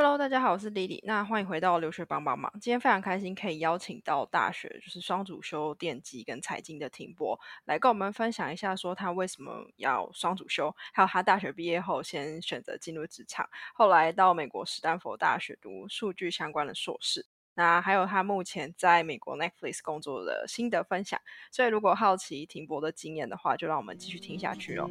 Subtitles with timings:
[0.00, 1.00] Hello，大家好，我是 Lily。
[1.02, 2.52] 那欢迎回到留学帮帮忙。
[2.60, 17.26] 今天非常开心可以邀请到大学就是双主修电机跟财经的停博来跟我们分享一下，说他为什么要双主修，还有他大学毕业后先选择进入职场，后来到美国史丹佛大学读数据相关的硕士。
[17.54, 21.20] 那还有他目前在美国 Netflix 工作的心得分享。
[21.50, 24.88] 所以如果好奇停博的经验的话，就让我们继续听下去哦。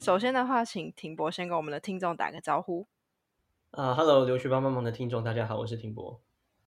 [0.00, 2.86] 首先的话，请停博先跟我们的听众打个招呼。
[3.72, 6.18] 啊，Hello，留学帮帮忙的听众，大家好，我是停博。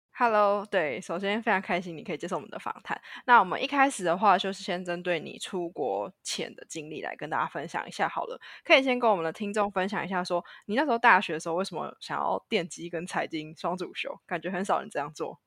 [0.09, 2.99] Hello，对，首先非常开心你可以接受我们的访谈。
[3.27, 8.41] 那我们一开始的话，就是先针对你出国前的经历来跟大家分享一下好了。
[8.65, 14.19] 可以先跟我们的听众分享一下，说你那时候大学的时候为什么想要电机跟财经双主修？
[14.25, 15.39] 感觉很少人这样做。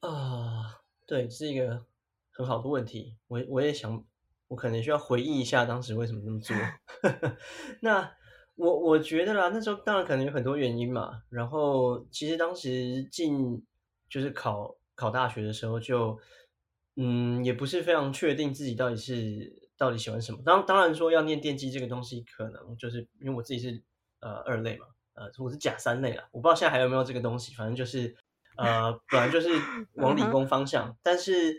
[0.00, 1.86] 啊，对，是一个
[2.30, 3.16] 很好的问题。
[3.28, 4.04] 我我也想。
[4.52, 6.54] 我可能需要回忆一下当时为什么那么做。
[7.80, 8.12] 那
[8.54, 11.22] 我我觉得啦，那时候当然可能有很多原因嘛。
[11.30, 13.64] 然后其实当时进
[14.10, 16.18] 就是考考大学的时候，就
[16.96, 20.38] 嗯也不是非常确定自己到底是到底喜欢什么。
[20.44, 23.82] 当当然说要念电机这个东西，可能就是因为我自己是
[24.20, 27.54] 呃二类嘛，呃我是甲三类啦，我不知道现在还有没有这个东西。
[27.54, 28.14] 反正就是
[28.58, 29.48] 呃本来就是
[29.94, 31.58] 往理工方向，但是。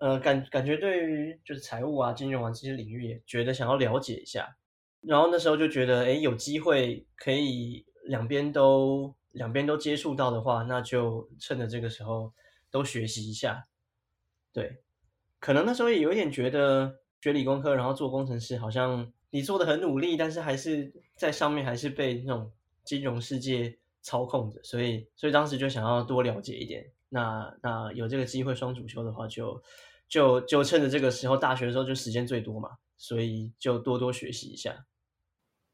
[0.00, 4.56] 呃，感感觉对于就是财务啊、金融啊这些领域，也觉得想要了解一下。
[5.02, 12.32] 然后那时候就觉得，哎，有机会可以两边都两边都接触到的话，那就趁着这个时候
[12.70, 13.66] 都学习一下。
[14.54, 14.78] 对，
[15.38, 22.50] 可能那时候也有点觉得学理工科，然后做工程师，好像你做的很努力，但是还是在上面还是被那种
[22.84, 26.90] 金融世界操控着，所以所以当时就想要多了解一点。
[27.10, 29.52] 那那有这个机会双主修的话，就。
[29.52, 29.62] 就
[30.10, 34.84] 就就趁着这个时候，大学的时候就时间最多嘛，所以就多多学习一下。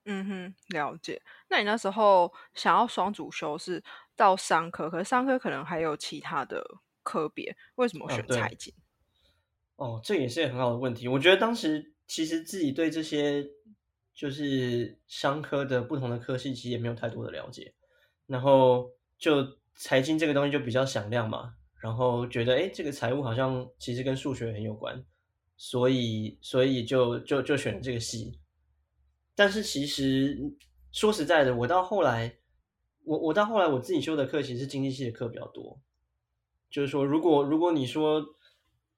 [0.04, 1.20] 嗯哼，了解。
[1.48, 3.82] 那你那时候想要双主修是
[4.14, 6.64] 到商科，可是商科可能还有其他的
[7.02, 8.72] 科别，为什么选财经？
[9.76, 11.08] 哦，这也是很好的问题。
[11.08, 13.44] 我觉得当时其实自己对这些
[14.14, 17.74] 就是商科的不同的科系，其实也没有太多的了解。
[18.26, 21.55] 然后就财经这个东西就比较响亮嘛。
[21.80, 25.04] 然后觉得，哎，这个财务好像其实跟数学很有关，
[25.56, 28.40] 所以，所以就就就选了这个系。
[29.34, 30.36] 但是其实
[30.90, 32.38] 说实在的，我到后来，
[33.04, 35.78] 我我到后来我自己修的课其实是经济系的课比较多。
[36.70, 38.24] 就是说，如果如果你说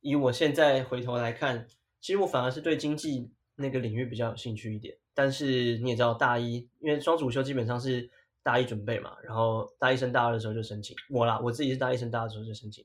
[0.00, 1.66] 以我现在回头来看，
[2.00, 4.96] 其实我反而是对经济那个领域比较有兴趣一点。
[5.12, 8.10] 但是你也知道，大一因为双主修基本上是。
[8.48, 12.82] 大一准备嘛，然后大一升大二的时候就申请我啦，我自己是大一升大二的时候就申请。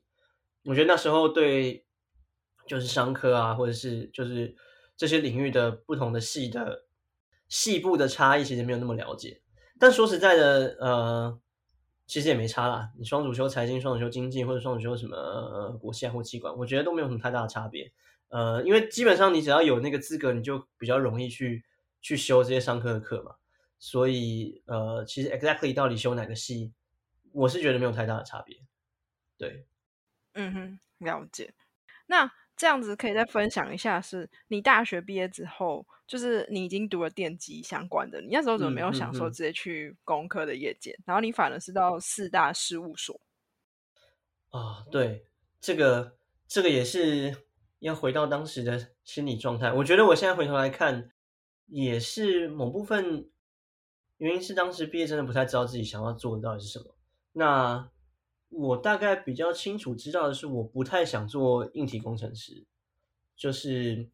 [0.66, 1.86] 我觉得那时候对
[2.66, 4.54] 就是商科啊，或者是就是
[4.94, 6.84] 这些领域的不同的系的
[7.48, 9.40] 系部的差异，其实没有那么了解。
[9.80, 11.40] 但说实在的，呃，
[12.06, 12.90] 其实也没差啦。
[12.98, 17.90] 你双主修财经，双主修经济，或者双主修什么国际或气管，我觉得都没有什么太大的差别。
[18.28, 21.64] 呃，因为基本上你只要有那个资格，你就比较容易去
[22.02, 23.34] 去修这些商科的课嘛。
[23.86, 26.72] 所以，呃，其实 exactly 到底修哪个系，
[27.32, 28.56] 我是觉得没有太大的差别。
[29.36, 29.66] 对，
[30.32, 31.52] 嗯哼，了解。
[32.06, 43.20] 那这样子可以再分享一下，是你大学毕业之后，就是你已经读了电机相关的，你那时候怎么没有想说直接去工科的业界，然后你反而是到四大事务所？
[44.48, 45.26] 啊，对，
[45.60, 46.16] 这个
[46.48, 47.36] 这个也是
[47.80, 49.70] 要回到当时的心理状态。
[49.70, 51.10] 我觉得我现在回头来看，
[51.66, 53.28] 也是某部分。
[54.18, 56.94] 原因是当时毕业真的不太知道自己想要做的到底是什么。
[57.32, 57.88] 那
[58.50, 62.64] 我大概比较清楚知道的是，我不太想做硬体工程师。
[63.36, 64.08] 就是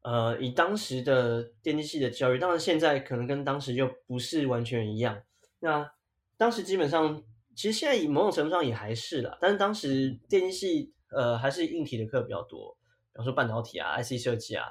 [0.00, 5.22] 呃，以当时的电机系的教育，当然现在可能跟当时就不是完全一样。
[5.60, 5.92] 那
[6.38, 7.22] 当时基本上，
[7.54, 12.74] 其实现在以某种程度上也还是啦，但是当时电机系呃还是硬体的课比较多，
[13.12, 14.64] 比方说半导体啊、IC 设计啊。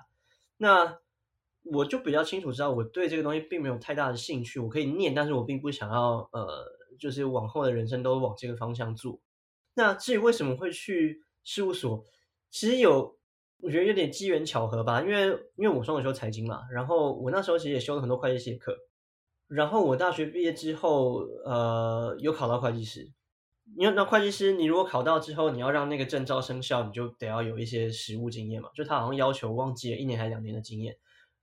[0.57, 0.97] 那
[1.63, 4.59] 我就比较清楚知道，我对这个东西并没有太大的兴趣。
[4.59, 6.65] 我可以念，但是我并不想要，呃，
[6.99, 9.19] 就是往后的人生都往这个方向做。
[9.75, 12.03] 那至于为什么会去事务所，
[12.49, 13.17] 其实有，
[13.61, 15.01] 我觉得有点机缘巧合吧。
[15.01, 18.75] 因为因为我双主修财经嘛，然后我那时候其实也修了很多会计系的课。
[19.47, 23.11] 然后我大学毕业之后，呃，有考到会计师。
[23.77, 28.69] 因为那会计师，你如果考到之后，你要让那个证照生效，你就得要有一些实务经验嘛。
[28.75, 30.97] 就他好像要求忘记了一年还是两年的经验。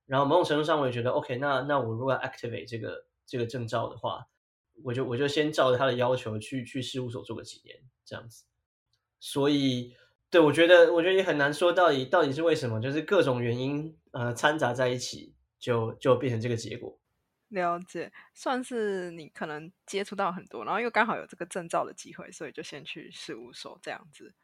[0.09, 1.37] 然后某种程度上，我也觉得 OK。
[1.37, 4.27] 那那我如果 activate 这个这个证照的话，
[4.83, 8.45] 我就我就先照着他的要求去去事务所做个几年这样子。
[9.21, 9.95] 所以，
[10.31, 16.99] 对我觉得我觉得也很难说到底到底是为什么，就是各种原因呃掺杂在一起，就就变成这个结果。
[17.49, 24.35] 了解，算是你可能接触到很多，然后又刚好有这个证照的机会，所以就先去事务所这样子。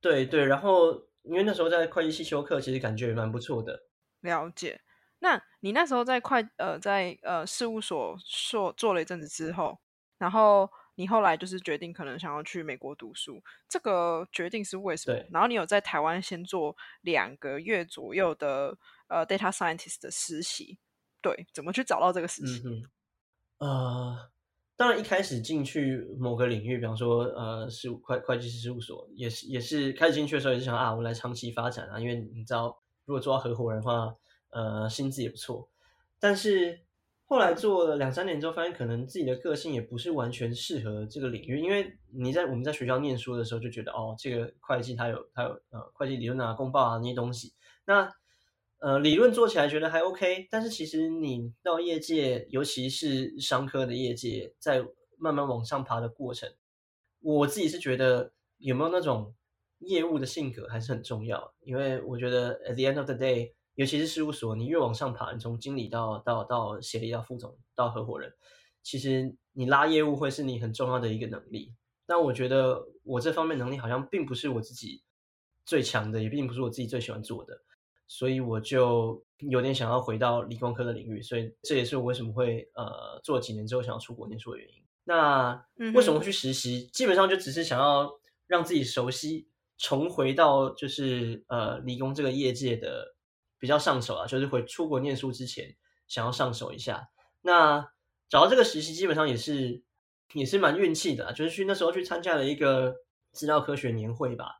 [0.00, 3.86] 对对，然后因为那时候在会计系修课，其实感觉也蛮不错的。
[4.20, 4.80] 了解，
[5.20, 9.78] 那你那时候在会呃在呃事务所做做了一阵子之后，
[10.18, 15.24] 然后你后来就是决定可能想要去美国读书，这个决定是为什么？
[15.30, 18.76] 然后你有在台湾先做两个月左右的
[19.08, 20.78] 呃 data scientist 的实习。
[21.22, 22.82] 对，怎么去找到这个事情？
[23.58, 24.30] 呃，
[24.74, 34.14] 当然一开始进去某个领域，比方说呃，事务会会计师事务所，也是也是开始进去的时候也是想啊，我来长期发展啊，因为你知道，如果做到合伙人的话，
[34.50, 35.68] 呃，薪资也不错。
[36.18, 36.80] 但是
[37.24, 47.52] 后来做了两三年之后，发现可能自己的个性也不是完全适合这个领域，因为你在我们在学校念书的时候就觉得哦，这个会计它有它有呃会计理论啊、公报啊那些东西，
[47.84, 48.12] 那。
[48.82, 54.82] 呃，理论做起来觉得还 OK，但是其实你到业界，尤其是商科的业界，在
[55.18, 56.50] 慢慢往上爬的过程，
[57.20, 59.34] 我自己是觉得有没有那种
[59.80, 61.52] 业务的性格还是很重要。
[61.60, 68.32] 因为我觉得 at the end of the day，尤其是事务所，你越往上爬，你从经理到到到协理到副总到合伙人，
[68.82, 71.74] 其实你拉业务会是你很重要的一个能力。
[72.06, 75.02] 但我觉得我这方面能力好像并不是我自己
[75.64, 77.62] 最强的，也并不是我自己最喜欢做的。
[78.06, 84.82] 所以我就有点想要回到理工科的领域，所以这也是我为什么会呃做几年之后想要出国念书的原因。
[85.04, 85.64] 那
[85.94, 86.86] 为什么去实习？
[86.92, 88.10] 基本上就只是想要
[88.48, 89.46] 让自己熟悉，
[89.78, 93.14] 重回到就是呃理工这个业界的
[93.60, 95.76] 比较上手啊，就是回出国念书之前
[96.08, 97.10] 想要上手一下。
[97.42, 97.92] 那
[98.28, 99.84] 找到这个实习基本上也是
[100.32, 102.96] 也是蛮运气的，就是去那时候去参加了一个
[103.30, 104.56] 资料科学年会吧。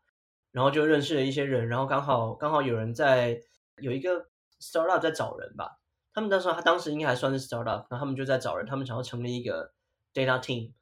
[0.53, 3.41] 然后就认识了一些人，然后刚好刚好有人在
[3.77, 4.27] 有一个
[4.61, 5.79] startup 在找人吧，
[6.13, 9.73] 他们那时候他当时应该还算是 startup，那他们就在找人，他们想要成立一个
[10.13, 10.73] data team，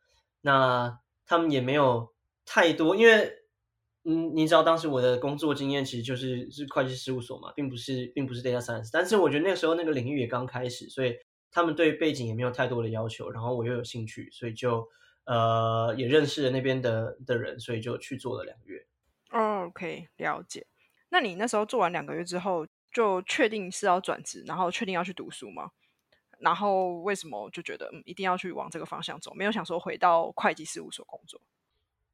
[0.41, 2.15] 那他们也没有
[2.47, 3.38] 太多，因为
[4.11, 11.15] 嗯，你知道当时我的工作经验其实就是是会计事务所嘛，并不是并不是 data science，但是我觉得那个时候那个领域也刚开始，所以
[11.51, 14.89] 他们对背景也没有太多的要求，然后我又有兴趣，所以就
[15.27, 18.87] 呃也认识了那边的的人，所以就去做了两个月。
[19.31, 20.67] OK，了解。
[21.11, 25.71] 那你那时候做完两个月之后，就确定是要转职，然后确定要去读书吗？
[26.39, 31.39] 然后为什么就觉得嗯一定要去往这个方向走，没有想说回到会计事务所工作？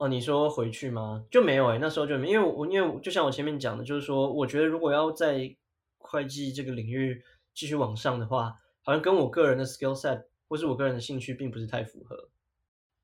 [0.08, 1.24] 你说回去吗？
[1.30, 5.54] 就没有哎，那时候就没，因为我因为就像我前面讲的，就是说，我觉得如果要在
[5.98, 7.22] 会计这个领域
[7.52, 12.28] 继续往上的话，好像跟我个人的 skill set 或是我个人的兴趣并不是太符合，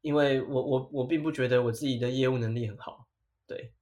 [0.00, 3.06] 因为我我我并不觉得我自己的业务能力很好，
[3.46, 3.72] 对。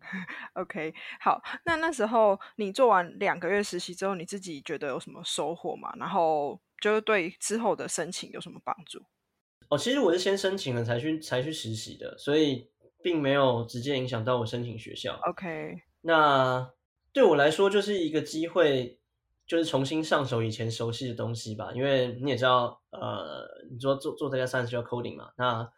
[0.54, 5.92] OK，好，那那时候你做完两个月实习之后，你自己觉得有什么收获吗？
[5.98, 9.02] 然后就是对之后的申请有什么帮助？
[9.68, 12.68] 哦，其实我是先申请了才去才去实习的，所以
[13.02, 15.18] 并没有直接影响到我申请学校。
[15.28, 16.70] OK，那
[17.12, 18.98] 对我来说就是一个机会，
[19.46, 21.70] 就是重新上手以前熟悉的东西吧。
[21.74, 25.70] 因为你也知道，呃，你说做做这家三十要 coding 嘛，那。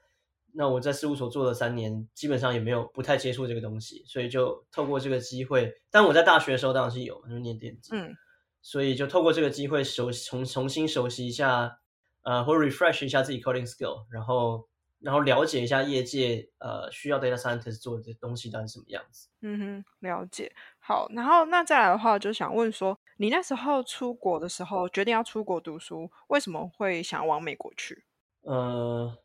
[0.53, 5.73] 那我在事务所做了三年，基本上也没有不太接触这个东西，所以就透过这个机会。
[5.93, 8.13] 但我在大学的时候当然是有，就念电机，嗯，
[8.61, 11.79] 所以就透过这个机会熟重重新熟悉一下，
[12.23, 14.69] 呃，或 refresh 一下自己 coding skill，然后
[15.01, 19.29] 然后了解一下业界呃需要 data scientist 做的东西到底什么样子。
[19.43, 20.53] 嗯哼，了解。
[20.79, 28.05] 好，然后那再来的话，就想问说，你那时候出国的时候决定要出国读书，为什么会想往美国去？
[28.43, 29.17] 呃。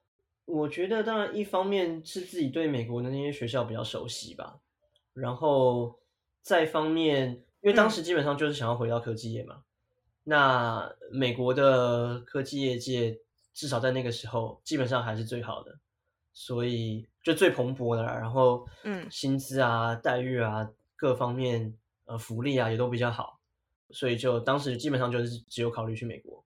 [0.48, 4.60] 我觉得当然一方面是自己对美国的那些学校比较熟悉吧，
[5.12, 6.00] 然后
[6.44, 9.64] 再方面，因为当时基本上就是想要回到科技业嘛，
[10.25, 13.17] 那美国的科技业界
[13.53, 15.79] 至少在那个时候基本上还是最好的，
[16.34, 23.39] 所以就最蓬勃的，然后嗯，薪资啊、待遇啊各方面呃福利啊也都比较好，
[23.91, 26.44] 所以就当时基本上就是只有考虑去美国。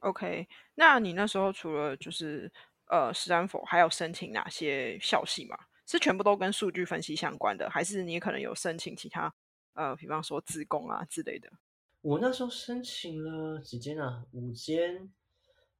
[0.00, 2.50] OK，那你那时候除了就是。
[2.90, 5.58] 呃，斯坦福还有申请哪些校系吗？
[5.86, 9.30] 是全部都跟数据分析相关的，还是你可能有申请其他？
[9.74, 11.52] 呃，比方说自工啊之类的。
[12.00, 15.10] 我那时候申请了几间啊，五间。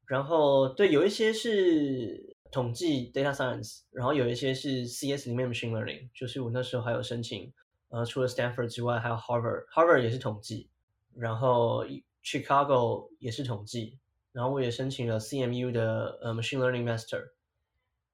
[0.06, 6.08] 然后对，有一些是统计 data science，然后有一些是 CS 里面 machine learning。
[6.14, 7.52] 就是我那时候还有申请，
[7.88, 10.70] 呃，除了 Stanford 之外，还有 Harvard，Harvard 也是统计。
[11.14, 11.84] 然后
[12.24, 13.98] Chicago 也是统计。
[14.32, 17.32] 然后我也申请了 CMU 的呃 Machine Learning Master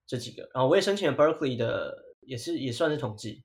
[0.07, 3.45] 这几个，然后我也申请了 Berkeley 的，也是也算是统计，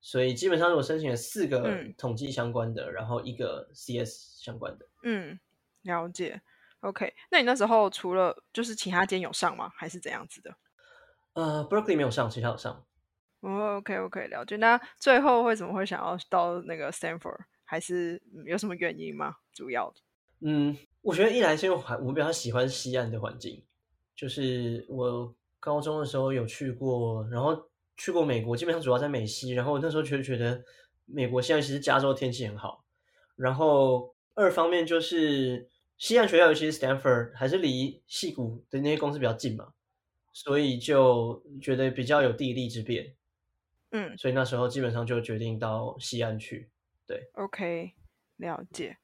[0.00, 4.86] 所以基本上我申请了四个嗯统计相关的，然后一个 CS 相关的。
[5.02, 5.38] 嗯，
[5.82, 6.40] 了解。
[6.80, 9.70] OK，那你那时候除了就是其他间有上吗？
[9.76, 10.56] 还是怎样子的？
[11.34, 12.84] 呃，Berkeley 没有上，其他有上。
[13.40, 14.56] 哦，OK OK，了解。
[14.56, 17.38] 那最后为什么会想要到那个 Stanford？
[17.64, 19.36] 还是嗯有什么原因吗？
[19.52, 19.96] 主要的？
[20.40, 23.62] 嗯，我觉得一来是因为还我比较喜欢西岸的环境，
[24.16, 27.69] 就是我高中的时候有去过，然后
[28.00, 30.64] 去过美国，基本上主要在美西，然后那时候就觉得
[31.04, 32.82] 美国现在其实加州天气很好，
[33.36, 39.74] 然后二方面就是西岸学校，尤其是 Stanford，还是离戏谷的那些公司比较近嘛，
[40.32, 43.14] 所以就觉得比较有地利之便，
[43.90, 46.70] 嗯所以那时候基本上就决定到西岸去。
[47.06, 47.92] 对，OK，
[48.38, 48.96] 了解。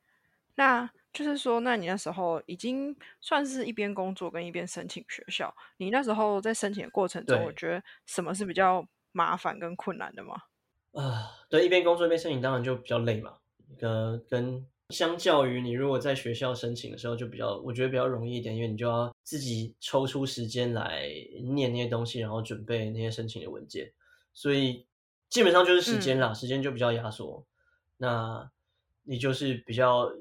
[0.55, 5.55] 那就是说，那你那时候已经算是一边工作跟一边申请学校。
[5.79, 10.43] 你那时候在申请的过程中，我觉得什么是比较麻烦跟困难的吗？
[10.93, 13.39] 啊，对，一边工作一边申请，当然就比较累嘛。
[13.81, 21.09] 呃，跟相较于你如果在学校申请的时候，就比较，我觉得比较容易一点，因为你就要自己抽出时间来
[21.55, 23.91] 念那些东西，然后准备那些申请的文件，
[24.35, 24.85] 所以
[25.31, 27.43] 基本上就是时间啦，时间就比较压缩。
[27.97, 28.51] 那
[29.05, 30.13] 你就是比较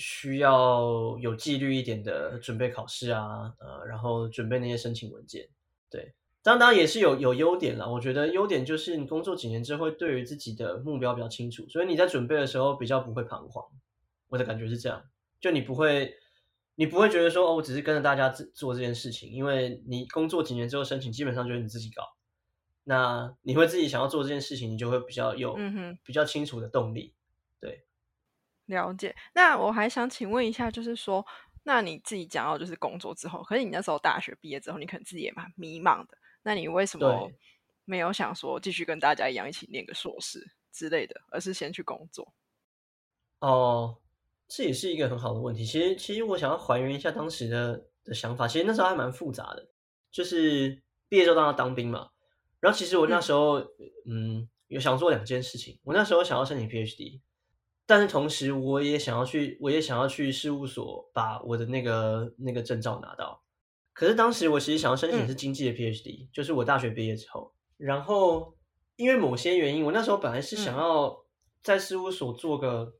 [0.00, 5.46] 需要有纪律一点的准备考试啊，呃，然后准备那些申请文件，
[5.90, 6.14] 对。
[6.42, 13.62] 当然也是有有优点啦，我觉得优点就是你工作几年之后，会对于自己的目标比较清楚，所以你在准备的时候比较不会彷徨。
[14.30, 15.04] 我的感觉是这样，
[15.38, 16.14] 就你不会，
[16.76, 22.04] 你不会觉得说哦，我只是跟着大家做做这件事情，因为你工作几年之后申请，基本上就是你自己搞。
[22.84, 27.12] 那你会自己想要做这件事情，你就会比较有嗯哼，比较清楚的动力。
[28.70, 29.14] 了解。
[29.34, 31.24] 那我还想请问一下，就是说，
[31.64, 36.16] 那你自己讲到就是工作之后，可是你那时候大学毕业之后，你可能自己也蛮迷茫的。
[36.42, 37.30] 那你为什么
[37.84, 42.32] 没有想说继续跟大家一样一起念个硕士之类的，而是先去工作？
[43.40, 43.98] 哦，
[44.48, 45.64] 这也是一个很好的问题。
[45.66, 48.48] 其实，其实我想要还原一下当时的的想法。
[48.48, 49.68] 其实那时候还蛮复杂的，
[50.10, 52.08] 就是毕业之后当然要当兵嘛。
[52.60, 53.58] 然后其实我那嗯时候，
[54.06, 55.78] 嗯，有想做两件事情。
[55.82, 57.20] 我那时候想要申请 PhD，
[57.90, 63.42] 但是同时我也想要去，我也想要去事务所把我的那个那个证照拿到。
[63.92, 68.56] 可是当时我其实想要申请是经济的 PhD，、就是我大学毕业之后，然后
[68.94, 71.16] 因为某些原因，我那时候本来是想嗯要
[71.64, 72.94] 在事务所做个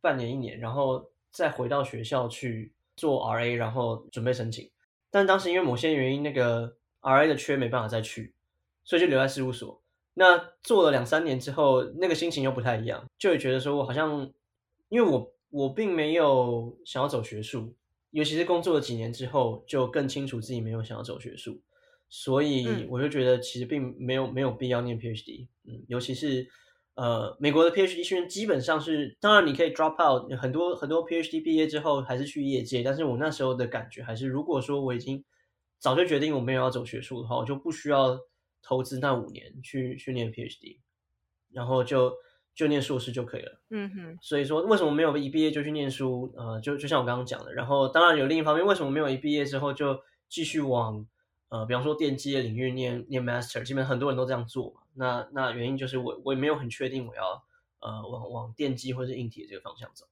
[0.00, 4.70] 半年一年，然后再回到学校去做 RA，然后准备申请。
[5.10, 8.36] 但当时因为某些原因，那个 RA 的缺没办法再去，
[8.84, 9.82] 所以就留在事务所。
[10.14, 14.30] 那做了两三年之后，那个心情又不太一样，就会觉得说我好像，
[14.88, 17.74] 因为我我并没有想要走学术，
[18.10, 21.60] 尤其是工作了几年之后，就更清楚自己没有想要走学术，
[22.08, 22.86] 所以嗯。
[22.90, 26.46] 我就觉得其实并没有没有必要念 PhD，嗯，尤其是
[26.96, 35.24] 呃美国的 PhD 训练基本上是，当然你可以 drop out，很多很多 PhD 毕业之后还是去业界，但是我那时候的感觉还是，如果说我已经
[35.78, 38.18] 早就决定我没有要走学术的话，我就不需要
[38.62, 40.78] 投资那五年去去念 PhD，
[41.50, 42.14] 然后就
[42.54, 43.60] 就念硕士就可以了。
[43.70, 46.32] 嗯哼，所以说，为什么没有一毕业就去念书？
[46.36, 51.06] 呃，就就像我刚刚讲的，然后当然有另一方面，为什么没有一毕业之后就继续往
[51.48, 53.62] 呃，比方说电机的领域念念 master？
[53.62, 54.82] 基本很多人都这样做嘛。
[54.94, 57.42] 那那原因就是我我也没有很确定我要
[57.80, 60.06] 呃往往电机或是硬体的这个方向走。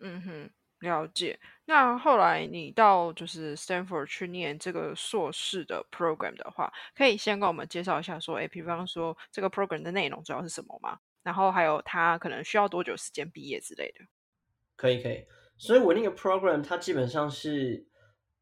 [0.00, 1.38] 嗯哼，了解。
[1.66, 10.98] 那后来你到就是 Stanford 去念这个硕士的 program 的话，可以先跟我们介绍一下说，诶，比方说这个 program 的内容主要是什么吗？
[11.22, 14.04] 然后还有它可能需要多久时间毕业之类的。
[14.76, 15.26] 可以可以，
[15.58, 17.86] 所以我那个 program 它基本上是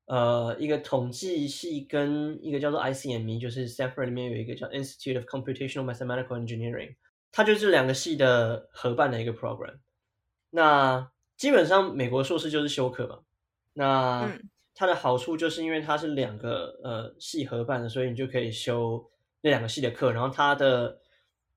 [0.06, 6.94] 呃一个统计系跟一个叫做 ICME，就是 Stanford 里面有一个叫 Institute of Computational Mathematical Engineering，
[7.32, 9.80] 它就是两个系的合办的一个 program。
[10.50, 13.20] 那基本上美国硕士就是修课嘛，
[13.72, 14.50] 那嗯。
[14.80, 19.04] 它的好处就是因为它是两个呃系合办的，所以你就可以修
[19.40, 21.00] 那两个系的课，然后它的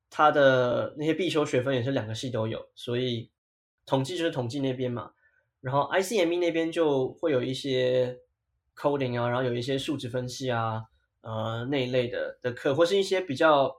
[0.10, 3.30] 它的那些必修学分也是两个系都有，所以
[3.86, 5.12] 统计就是统计那边嘛，
[5.60, 8.18] 然后 ICME 那边就会有一些
[8.76, 10.84] coding 啊，然后有一些数值分析啊，
[11.22, 13.72] 呃那一类的的课，或是一些比较，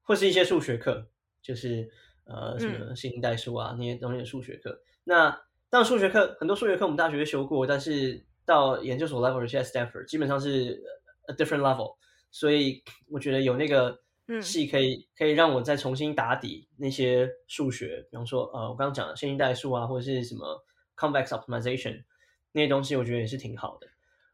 [0.00, 1.06] 或是一些数学课，
[1.42, 1.86] 就是
[2.24, 4.80] 呃什么线性代数啊那些东西的数学课。
[5.04, 10.82] 那当然数学课很多数学课我们大学修过，但是到研究所 level 尤其在 Stanford 基本上是
[11.28, 11.96] a different level，
[12.30, 20.64] 所以我觉得有那个嗯系可以可以让我再重新打底那些数学，比方说呃我刚刚讲的线性代数啊，或者是什么
[20.96, 22.04] convex optimization，
[22.52, 23.88] 那些东西，我觉得也是挺好的。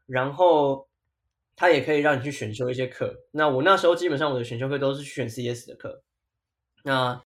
[0.05, 0.87] 然后
[1.55, 3.15] 它也可以让你去选修一些课。
[3.31, 6.03] 那我那时候基本上我的选修课都是去选 CS 的课。
[6.83, 7.23] 那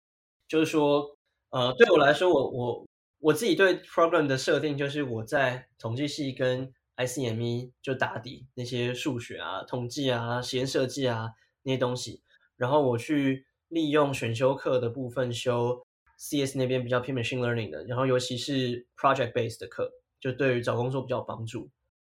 [0.48, 1.18] 就是说，
[1.50, 2.88] 呃，对我来说，我我
[3.22, 11.30] 我自己对 program 的设定就是我在统计系跟 ICME 就打底那些数学啊、统计啊、实验设计啊
[11.62, 12.24] 那些东西，
[12.58, 15.86] 然后我去利用选修课的部分修
[16.18, 21.70] CS 那边比较偏 machine learning 的，然后尤其是 project based 的课，就对于找工作比较有帮助。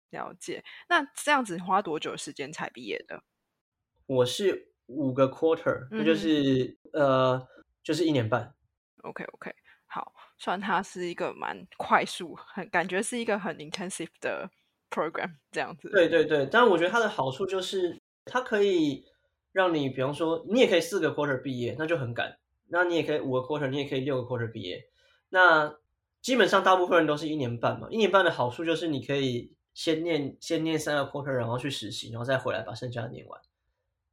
[0.09, 0.63] 了解。
[0.89, 3.23] 那这样子花多久时间才毕业的？
[4.05, 7.47] 我是五个 quarter，那就是呃，
[7.83, 8.53] 就是一年半。
[9.03, 9.53] OK OK，
[9.85, 14.49] 好，虽然它是一个蛮快速，很感觉是一个很 intensive 的
[14.89, 15.89] program 这样子。
[15.89, 19.03] 对对对，但我觉得它的好处就是它可以
[19.51, 22.29] 让你，比方说你也可以四个 quarter 毕业，那就很赶；
[22.67, 24.87] 那你也可以五个 quarter，你也可以六个 quarter 毕业。
[25.29, 25.75] 那
[26.21, 27.87] 基本上大部分人都是一年半嘛。
[27.89, 33.41] 一年半的好处就是你可以先念先念三个 quarter，然后去实习，然后再回来把剩下的念完。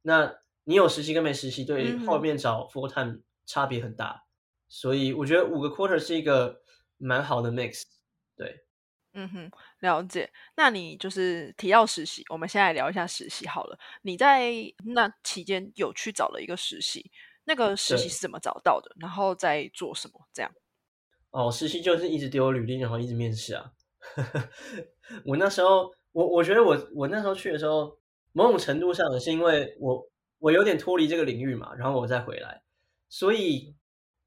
[0.01, 4.24] 那你有实习跟没实习，对后面找 full time 差别很大。
[4.67, 6.61] 所以我觉得五个 quarter 是一个
[6.97, 7.83] 蛮好的 mix，
[8.35, 8.65] 对，
[9.13, 10.29] 嗯哼，了解。
[10.57, 13.77] 那你就是提到实习，我们先来聊一下实习好了。
[14.01, 14.51] 你在
[14.85, 17.11] 那期间有去找了一个实习，
[17.45, 18.91] 那个实习是怎么找到的？
[18.99, 20.19] 然后在做什么？
[20.33, 20.51] 这样？
[21.31, 23.71] 哦，实习就是一直丢履历，然后一直面试啊。
[25.25, 27.97] 我那时候，我我觉得我我那时候去的时候，
[28.31, 30.01] 某种程度上是因为我
[30.39, 32.61] 我有点脱离这个领域嘛，然后我再回来，
[33.09, 33.75] 所以。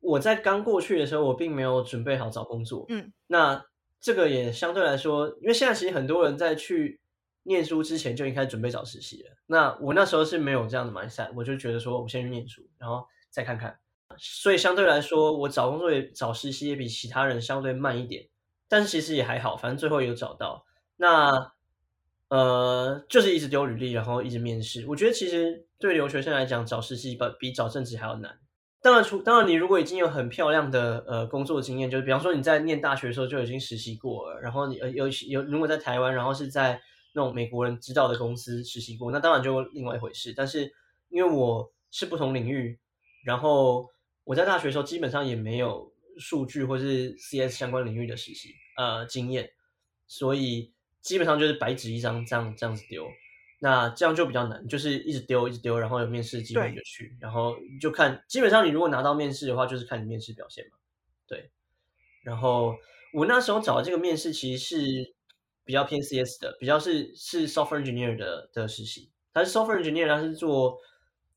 [0.01, 2.87] 我在刚过去的时候，我并没有准备好找工作。
[2.89, 3.65] 嗯，那
[4.01, 7.01] 这个也相对来说，因为现在其实很多人在去
[7.43, 9.31] 念书之前就已经开始准备找实习了。
[9.47, 13.79] 那我那时候是没有这样的 mindset，我就觉得说我先去念书，然后再看看。
[14.17, 18.27] 所以相对来说，我找工作也找实习也比其他人相对慢一点，
[18.69, 20.65] 但是其实也还好，反正最后有找到。
[20.97, 21.53] 那
[22.29, 24.85] 呃，就是一直丢履历，然后一直面试。
[24.89, 28.39] 我觉得其实对留学生来讲，找实习比比找正职还要难。
[28.81, 36.81] 当然，除当然，你如果已经有很漂亮的呃工作经验，就是比方说你在念大学的时候就已经实习过了，然后你呃有有如果在台湾，然后是在
[37.13, 40.33] 那种美国人知道的公司实习过，那当然就另外一回事。
[40.37, 40.73] 但是
[41.09, 42.79] 因为我是不同领域，
[43.25, 43.89] 然后
[44.23, 49.51] 我在大学的时候基本上也没有数据或是 CS 相关领域的实习呃经验，
[50.07, 53.09] 所以基本上就是白纸一张，这样这样子丢。
[53.61, 58.25] 那这样就比较难，就是一直丢，一直丢，然后有面试机会就去，然后就看。
[58.29, 60.79] 基本上你如果拿到面试的话，就是看你面试表现嘛。
[61.27, 61.51] 对。
[62.23, 62.77] 然后
[63.13, 65.15] 我那时候找的这个面试其实是
[65.65, 69.11] 比较偏 CS 的，比较是是 software engineer 的的实习。
[69.35, 70.79] 他是 software engineer，他是做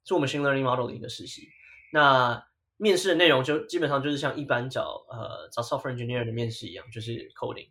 [0.04, 1.50] 做 machine learning model 的一个实习。
[1.92, 2.46] 那
[2.78, 7.70] 面试的内容就基本上就是像一般找呃找 software engineer 的面试一样，就是 coding。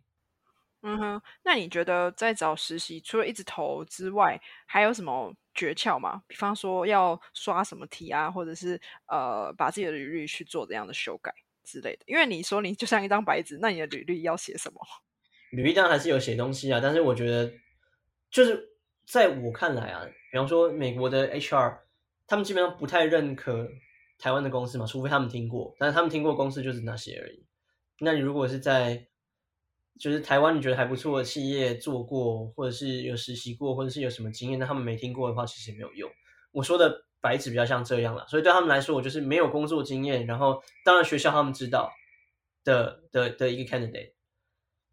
[0.83, 6.23] 嗯哼，那你觉得在找实习，除了一直投之外，还有什么诀窍吗？
[6.27, 11.31] 比方说要刷什么题啊，或者是呃把自己的履历去做这样的修改
[11.63, 12.03] 之类的？
[12.07, 14.81] 因为你说你就像一张白纸，那你的履历要写什么？
[15.51, 17.51] 履历当然还是有写东西啊，但是我觉得
[18.31, 18.69] 就是
[19.05, 21.77] 在我看来啊，比方说美国的 HR，
[22.25, 23.69] 他们基本上不太认可
[24.17, 27.45] 台湾的公司嘛，除非他们听过，但是他们听过公司就是那些而已。
[27.99, 29.07] 那你如果是在
[30.01, 36.09] 就是台湾你觉得还不错的企业做过，或者是有实习过，或者是有什么经验，那他们没听过的话，其实也没有用。
[36.51, 41.91] 我说的白纸比较像这样了，所以对他们来说，我就是没有工作经验，然后当然学校他们知道
[42.63, 44.13] 的的的一个 candidate。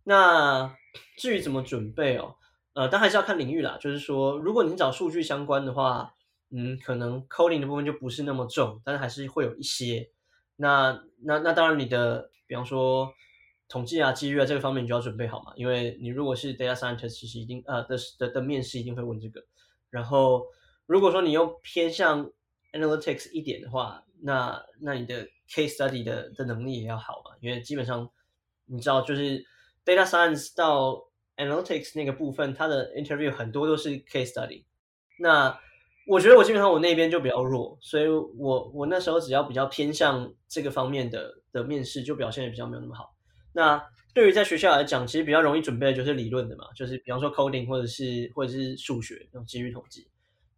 [0.05, 0.77] 那
[1.17, 2.35] 至于怎么准备哦，
[2.75, 3.79] 呃，但还是要看领域啦。
[3.81, 6.13] 就是说，如果你找数据相关的话，
[6.51, 10.11] 嗯，可能 coding 的部分就不是那么重，但是还是会有一些。
[10.57, 13.11] 那那那当然，你的比方说。
[13.69, 19.45] 统计啊、机率啊这个方面你就要准备好嘛，因为你如果是 data scientist，其实一定呃的的的面试一定会问这个。
[19.91, 20.47] 然后
[20.87, 22.31] 如果说你又偏向
[22.73, 28.11] analytics 一点的话，那那你的 case study 的的能力也要好嘛，因为基本上
[28.65, 29.45] 你知道就是
[29.85, 31.05] data science 到
[31.37, 34.65] analytics 那个部分，它的 interview 很多都是 case study。
[35.19, 35.61] 那
[36.07, 43.15] 我觉得我基本上我那边就比较弱，所以我我那时候只要比较偏向这个方面的的面试，就表现的比较没有那么好。
[43.59, 50.09] 那对于在学校来讲，其实比较容易准备的就是理论的嘛，就是比方说 coding 或者是或者是数学那种几率统计。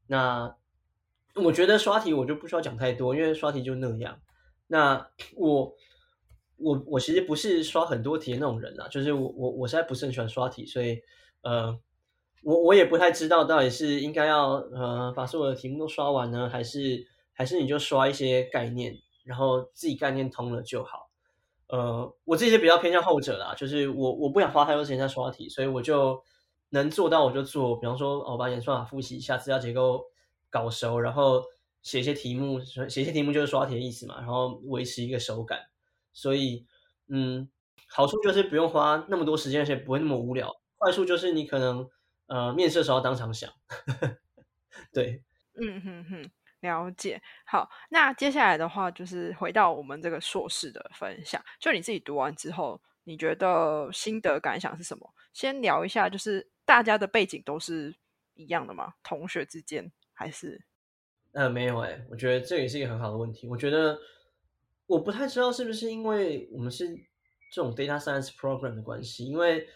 [0.07, 0.55] 那
[1.35, 4.21] 我觉得刷题我就不需要讲太多，因为刷题就那样。
[4.67, 5.75] 那我
[6.59, 11.01] 我我其实不是刷很多题的那种人啊，就是我我我实在不是很喜欢刷题，所以
[11.41, 11.75] 呃，
[12.43, 21.10] 我我也不太知道到底是应该要呃把所有的题目都刷完呢，还是还是你就刷一些概念，然后自己概念通了就好。
[21.71, 26.21] 呃，我自己是比较偏向后者啦，就是我我不想花太多时间在刷题，所以我就
[26.71, 27.77] 能做到我就做。
[27.77, 30.05] 比方说，我把演算法复习一下，资料结构
[30.51, 31.45] 搞熟，然后
[31.83, 35.61] 写一些题目，写一些题目就是刷题的意思嘛，然后维持一个手感。
[36.13, 36.67] 所以，
[37.09, 37.49] 嗯，
[37.89, 40.53] 好处就是不用花那么多时间，而且不会那么无聊。
[40.79, 41.89] 坏处就是你可能
[42.27, 43.49] 呃面试的时候当场想。
[44.93, 45.23] 对，
[45.55, 46.31] 嗯哼哼。
[46.61, 51.43] 了解，好，那接下来的话就是回到我们这个硕士的分享。
[51.59, 55.11] 就你自己读完之后，你觉得心得感想是什么？
[55.33, 57.95] 先聊一下，就是大家的背景都是
[58.35, 58.93] 一样的吗？
[59.03, 60.61] 同学之间还是？
[61.33, 63.49] 呃，没有哎，我觉得这也是一个很好的问题。
[63.49, 63.99] 我觉得
[64.87, 66.89] 我不太知道是不是因为我们是
[67.53, 69.67] 这种 data science program 的关系，因为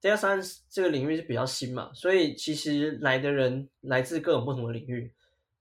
[0.00, 5.14] data science 这个领域是比较新嘛，所以其实来的人来自各种不同的领域。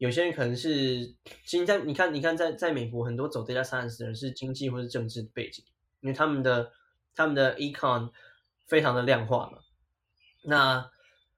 [0.03, 1.05] 有些人可能是，
[1.45, 5.63] 其实，在你看，你看，在在美国，很多走 data science 的人是经济或是政治背景，
[6.01, 6.69] 因为他们的
[7.15, 8.11] 他们的 econ
[8.67, 9.59] 非常的量化嘛。
[10.43, 10.91] 那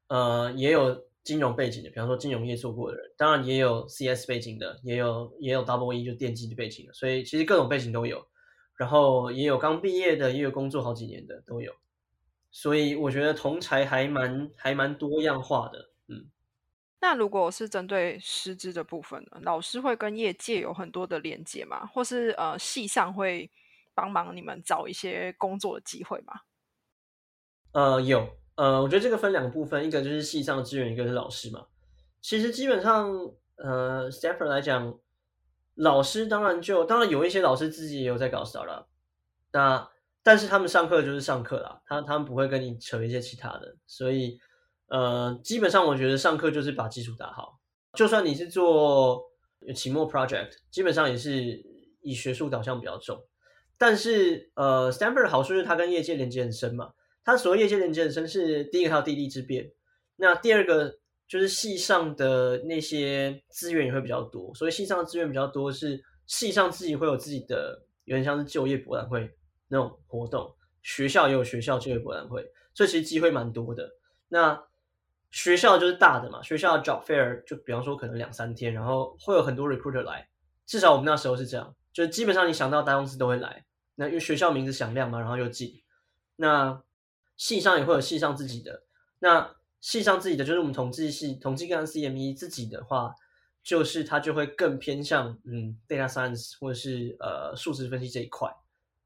[0.07, 8.25] 呃，也有金融背景的，比方说金融业做过的人，当然也有 CS 背景的，也有也有 double E 就电机的背景的，所以其实各种背景都有。
[8.77, 11.71] 然后也有刚毕业的，也有工作好几年的都有。
[12.49, 16.31] 所以我觉得同才还蛮还蛮多样化的，嗯。
[17.01, 19.37] 那如果是针对师资的部分呢？
[19.43, 21.85] 老师会跟业界有很多的连接吗？
[21.85, 23.51] 或是呃，系上会
[23.93, 26.33] 帮忙你们找一些工作的机会吗？
[27.73, 31.67] 呃，有，呃，我觉得这个分两个部分，一个就是系上的资源，一个是老师嘛。
[32.21, 33.11] 其实基本上，
[33.57, 34.97] 呃，Stepper 来讲，
[35.75, 38.85] 老师当然就当然有一些老师自己也有在搞 startup，
[39.51, 39.87] 那
[40.23, 44.39] 但是他们上课就是上课啦，他他们不会跟你扯一些其他的，所以。
[44.87, 47.59] 呃，基本上我觉得上课就是把基础打好。
[47.93, 49.21] 就算你是做
[49.73, 51.63] 期末 project，基本上也是
[52.01, 53.17] 以学术导向比较重。
[53.77, 56.91] 但是呃，Stanford 的好处是它跟业界连接很深嘛。
[57.23, 59.71] 它所谓业界连接很深，是第一个它有地利之便。
[60.17, 64.53] 那第二个就是系上的那些资源也会比较多。
[64.53, 69.29] 所以系上的资源比较多，是系上自己会有自己的，有点像是就业博览会
[69.67, 70.53] 那种活动。
[70.83, 72.45] 学校也有学校就业博览会，
[72.75, 73.89] 所以其实机会蛮多的。
[74.27, 74.61] 那
[75.31, 80.29] 学校就是大的嘛，学校 job fair 就比方说可能两三天，然后会有很多 recruiter 来，
[80.65, 83.65] 至少我们那时候是这样，就基本上你想到大公司都会来。
[83.95, 85.81] 那因为学校名字响亮嘛，然后又近。
[86.37, 86.81] 那
[87.37, 88.83] 系上也会有系上自己的，
[89.19, 93.13] 那系上自己的就是我们统计系，统计跟 CME 自己的话，
[93.63, 98.49] 就是它就会更偏向嗯 data science 或者是呃数值分析这一块，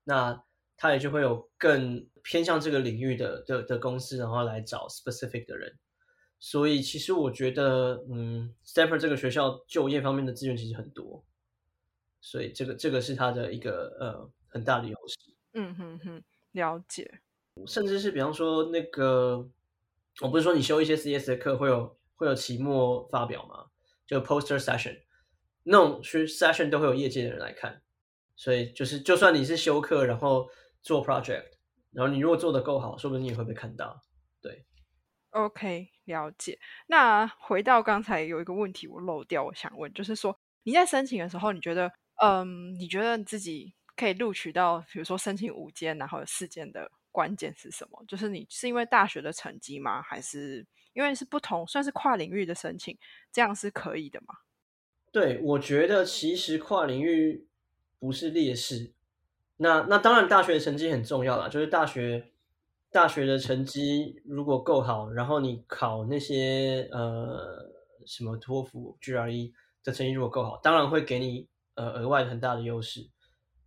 [0.04, 0.44] 那
[0.76, 5.78] 它也就会有更偏向这个领域的的的公司，然后来找 specific 的人。
[6.40, 11.24] 所以其实我觉得，嗯，Stanford 这个学校就业方面的资源其实很多，
[12.22, 15.18] 所以这个这个是它的一个呃很大的优势。
[15.54, 16.24] 嗯哼哼，
[16.54, 17.22] 了解。
[17.68, 19.50] 甚至是比方说那个，
[20.22, 23.66] 我不是说你修一些 CS 的课会有会有期末发表吗？
[24.08, 24.98] 就 poster session
[25.64, 27.82] 那种去 session 都会有业界的人来看，
[28.38, 30.50] 所以就是就算你是修课然后
[30.82, 31.46] 做 project，
[31.92, 34.02] 然后你如果做的够好，说不定你也会被看到。
[34.42, 34.66] 对。
[35.32, 36.58] OK，了解。
[36.88, 48.04] 那回到刚才有一个问题我漏掉，我想问，就是说你在申请的时候，你觉得，嗯，你觉得你自己可以录取到，比如说申请五间，然后有四间的关键是什么？
[48.08, 50.02] 就是你是因为大学的成绩吗？
[50.02, 52.98] 还是因为是不同，算是跨领域的申请，
[53.32, 54.34] 这样是可以的吗？
[55.12, 57.48] 对，我觉得其实跨领域
[58.00, 58.94] 不是劣势。
[59.58, 62.32] 那那当然，大学的成绩很重要啦，就是大学。
[62.92, 67.70] 大学的成绩如果够好，然后你考那些呃
[68.06, 69.52] 什么托福、GRE
[69.84, 73.08] 的成绩如果够好，当然会给你呃额外很大的优势。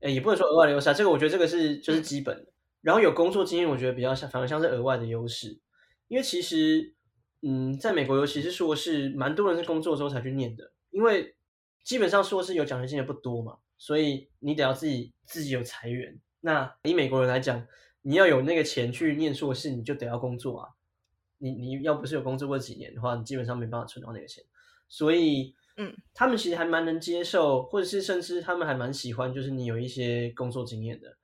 [0.01, 2.53] 呃，也不能说额外的优势啊，这个我觉得这个是就是基本的。
[2.81, 5.61] 然后有工作经验，我觉得比较像，反而像是额外的优势。
[6.09, 6.95] 因为其实
[7.43, 11.37] 嗯，在美国尤其是硕士，蛮多人是工作之后才去念的，因为
[11.85, 16.21] 基本上硕士有奖学金的不多嘛，所以你得要自己自己有财源。
[16.41, 17.65] 那以美国人来讲，
[18.03, 20.69] 你要有那个钱去念硕士，你就得要工作啊。
[21.38, 24.45] 你你要不是有工作过几年的话，你基本上没办法存到那个钱。
[24.88, 31.17] 所以，嗯，他们其实还蛮能接受，或者是甚至他们还蛮喜欢，就是你有一些工作经验的。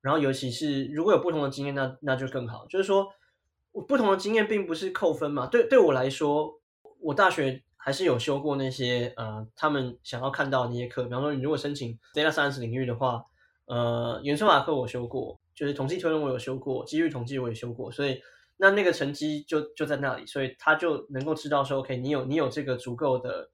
[0.00, 2.66] 然后，尤其是如果有不同的经验，那那就更好。
[2.66, 3.06] 就是说，
[3.86, 5.46] 不同的经验并不是扣分嘛。
[5.46, 6.60] 对对我来说，
[7.00, 11.04] 我大学还是有修过那些呃，他们想要看到那些课。
[11.04, 13.24] 比方说，你如果申请 data science 领域的话，
[13.66, 15.40] 呃，原算法课我修过。
[15.62, 18.20] 就是统计推论我有修过，几率统计我也修过，所以
[18.56, 23.48] 那那个成绩就就在那里，所以他就能够知道说，OK，你有你有这个足够的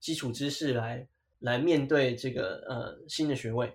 [0.00, 1.06] 基础知识来
[1.38, 3.72] 来面对这个呃新的学位，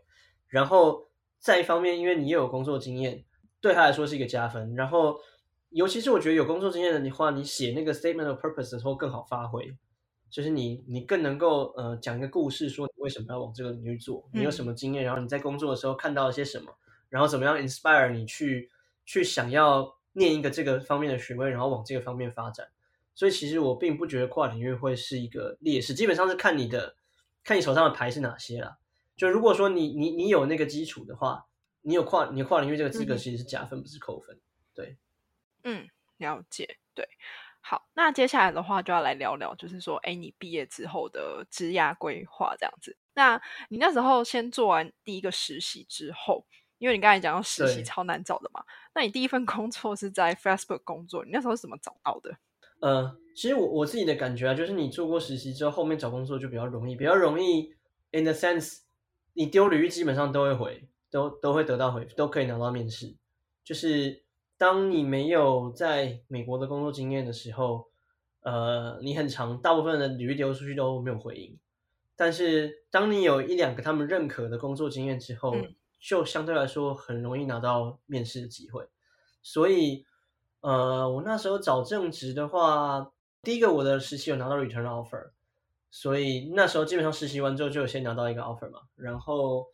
[0.50, 3.23] 然后再一方面，因为你也有工作经验，
[3.62, 4.76] 对他来说是一个加分。
[4.76, 5.17] 然后，
[5.69, 9.73] 尤其是我觉得有工作经验的话，你写那个 statement of purpose 的时候更好发挥，
[10.30, 16.69] 就是你你更能够呃讲一个故事，说你为什么要往这个领域做，你有什么经验，然后你在工作的时候看到了些什么，
[17.10, 18.72] 然后怎么样 inspire 你去
[19.06, 22.67] 去想要念一个这个方面的学位，然后往这个方面发展。
[23.15, 26.96] 所以其实我并不觉得跨领域会是一个劣势，基本上是看你的，
[27.43, 28.78] 看你手上的牌是哪些啦。
[29.15, 31.48] 就如果说你你你有那个基础的话，
[31.82, 34.39] 你有跨你跨领域这个资格其实是加分，不是扣分。
[34.76, 34.98] 对，
[35.63, 36.78] 嗯，了解。
[36.93, 37.08] 对，
[37.60, 42.96] 好，那接下来的话就要来聊聊，就是说，哎，你毕业之后的职业规划这样子。
[43.15, 46.46] 那你那时候先做完第一个实习之后，
[46.78, 48.63] 因为你刚才讲到实习超难找的嘛，
[48.94, 52.38] 那你第一份工作是在 Facebook 工作，你那时候是怎么找到的？
[52.80, 57.74] 呃，其实我我自己的感觉啊，就是你做过实习之后，后面找工作就比较容易，比较容易。
[58.12, 58.82] In the sense，
[59.34, 63.16] 你丢履历基本上都会回，都都会得到回，都可以拿到面试。
[63.63, 64.24] 就是
[64.58, 67.90] 当你没有在美国的工作经验的时候，
[68.42, 71.58] 呃，你很长，大部分的履历丢出去都没有回应。
[72.16, 75.56] 但是当你有一两个他们认可的工作经验之后，
[75.99, 78.88] 就相对来说很容易拿到面试的机会。
[79.41, 80.05] 所以。
[80.60, 83.12] 呃，我那时候找正职的话，
[83.43, 85.29] 第一个我的实习有拿到 return offer，
[85.91, 88.81] 所以那时候基本上实习完之后就先拿到一个 offer 嘛。
[88.95, 89.67] 然后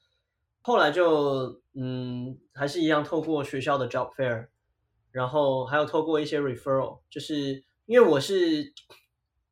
[0.62, 4.48] 后来就嗯，还是一样透过学校的 job fair，
[5.10, 8.74] 然后还有透过一些 referral，就是因为我是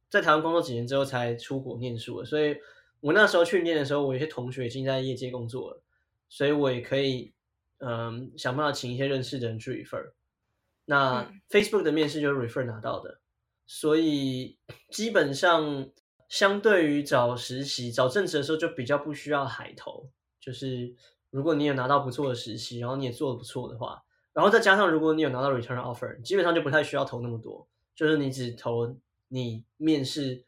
[0.09, 2.57] 在台湾工作几年之后才出国念书的，所以
[2.99, 5.81] 我那时候去念的时候，我有些同学已经在业界工作了，
[6.31, 7.33] 所以我也可以
[7.79, 10.13] 嗯想办法请一些认识的人去 refer。
[10.85, 13.19] 那 Facebook 的面试就是 refer 拿到的，
[13.67, 14.57] 所以
[14.89, 15.89] 基本上
[16.29, 20.09] 相对于找实习、找正职的时候，就比较不需要海投。
[20.39, 20.95] 就是
[21.31, 28.95] 如果你有拿到不错的实习，然后你也做的不错的话，然后再加上如果你有拿到 return offer，基本上就不太需要投那么多，就是你只投
[29.27, 30.45] 你面试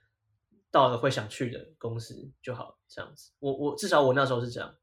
[0.72, 3.32] 到了会想去的公司就好，这样子。
[3.39, 4.74] 我我至少我那时候是这样。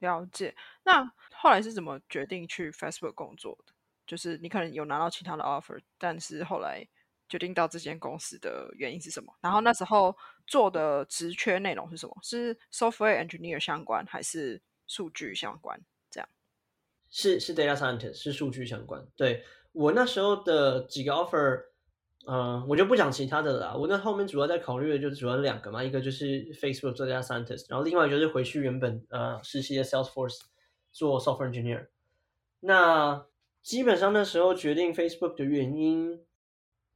[0.00, 0.54] 了解。
[0.82, 3.72] 那后来是怎么决定去 Facebook 工作的？
[4.06, 6.84] 就是你可能有拿到其他的 offer，但是后来
[7.28, 9.32] 决定到这间公司的原因是什么？
[9.40, 10.16] 然后那时候
[10.48, 12.16] 做的职缺内容是什么？
[12.22, 15.80] 是 software engineer 相关还是数据相关？
[16.10, 16.28] 这样
[17.08, 19.06] 是是 data scientist 是数据相关。
[19.14, 21.66] 对我那时候的几个 offer，
[22.26, 23.76] 嗯，我就不讲其他的了。
[23.76, 30.40] 我那后面主要在考虑的就主要两个嘛，一个就是 Facebook 做 data scientist，然后另外就是回去原本呃实习的 Salesforce
[30.92, 31.86] 做 software engineer。
[32.60, 33.26] 那
[33.62, 36.24] 基本上那时候决定 Facebook 的原因，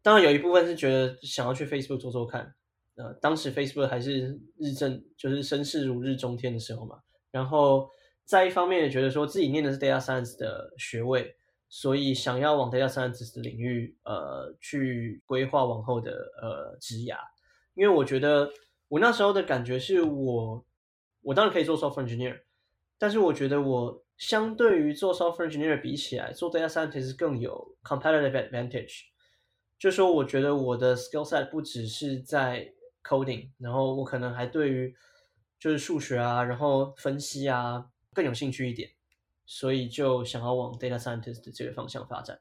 [0.02, 2.54] 当然有一部分是觉得想要去 Facebook 做做看。
[2.96, 7.00] 呃，当时 Facebook 还是日正，就是声势如日中天的时候嘛。
[7.32, 7.90] 然后
[8.24, 11.34] 在一方面也觉得说自己念的是 Data Science 的学位，
[11.74, 17.16] 所以想要往 Data Science 的领域呃去规划往后的呃职涯。
[17.74, 18.48] 因为我觉得
[18.87, 20.64] 我那时候的感觉是我，
[21.22, 22.42] 我当然可以做 Software Engineer，
[22.96, 24.04] 但是我觉得我。
[24.16, 29.00] 相对于做 software engineer 比起来，做 data scientist 更有 competitive advantage。
[29.76, 34.94] 就说我觉得我的 skill set 不只是在 coding，然后我可能还对于
[35.58, 38.88] 就是数学啊，然后分析啊更有兴趣一点，
[39.46, 42.40] 所以就想要往 data scientist 的这个方向发展。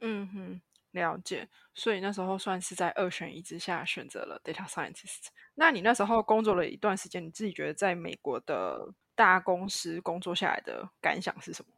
[0.00, 0.60] 嗯哼，
[0.92, 1.48] 了解。
[1.74, 5.28] 所以那时候算是在二选一之下选择了 data scientist。
[5.54, 8.94] 那你那时候工作了一段时间，你自己觉得在美国的？
[9.16, 11.68] 大公司工作下来的感想是什么？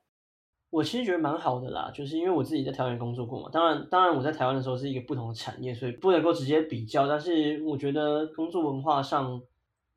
[0.70, 3.50] 我其实觉得蛮好的啦，就是因为我自己在台湾工作过嘛。
[3.52, 7.06] 当然，当然我在台湾的时候是一个不同的产业，所以不能够直接比较。
[7.06, 9.38] 但是我觉得工作文化上，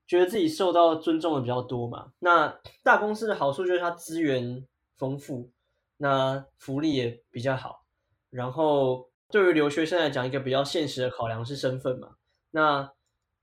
[0.09, 2.11] 觉得自己受到尊重的比较多嘛。
[2.19, 4.65] 那大公司的好处就是它资源
[4.97, 5.51] 丰富，
[5.97, 7.85] 那福利也比较好。
[8.31, 12.15] 然后对于留学生来讲，一个比较现实的考量是身份嘛。
[12.51, 12.91] 那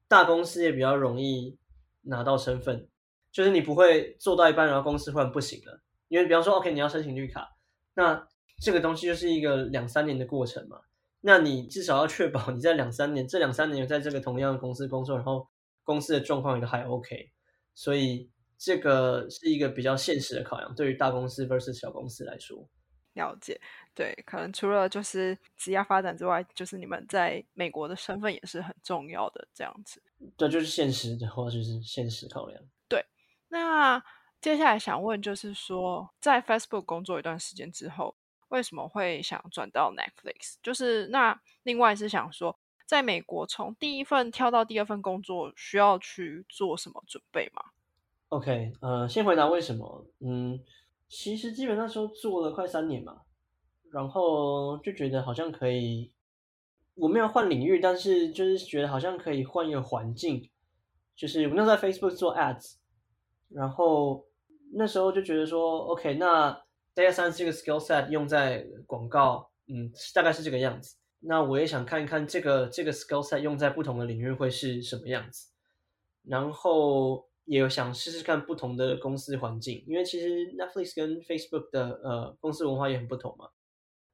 [0.08, 1.56] 大公司也比较容易
[2.02, 2.88] 拿到身份。
[3.32, 7.46] 就是你不会做到一半，然后公司忽然不行了，因为比方说，OK，你要申请绿卡，
[7.92, 8.26] 那
[8.62, 10.80] 这个东西就是一个两三年的过程嘛。
[11.20, 15.46] 那你至少要确保你在两三年，这两三年有在这个同样的公司工作，然后
[15.86, 17.30] 公司的状况也都还 OK，
[17.74, 22.68] 所以这个是一个比较现实的考量，对于大公司 versus 小公司来说。
[23.14, 23.58] 了解，
[23.94, 30.02] 对，可能除了就是职业发展之外，就是你们在美国的身份也是很重要的，这样子。
[30.36, 32.62] 对，就是现实的话，就是现实考量。
[32.88, 33.02] 对
[33.48, 34.02] 那
[34.40, 38.14] 接下来想问，就是说，在 Facebook 工作一段时间之后，
[38.48, 40.56] 为什么会想转到 Netflix？
[40.62, 47.62] 就是那另外是想说，在美国从第一份跳到第二份工作，需要去做什么准备吗
[48.28, 50.06] ？OK，呃，先回答为什么。
[50.20, 50.58] 嗯，
[51.08, 53.22] 其实基本上说做了快三年嘛，
[53.90, 56.12] 然后就觉得好像可以，
[56.94, 60.48] 我没有换领域，但是就是觉得好像可以换一个环境。
[61.16, 62.74] 就是我那时候在 Facebook 做 Ads，
[63.48, 64.26] 然后
[64.74, 66.52] 那时候就觉得说，OK，那
[66.94, 70.96] Data Science 这个 skill set 用在广告，嗯，大概是这个样子。
[71.26, 75.50] 那我也想看一看这个这个 skill set 用在不同的领域会是什么样子，
[76.22, 83.48] 然后也有想试试看不同的公司环境，因为其实 Netflix 跟 Facebook 的呃公司文化也很不同嘛。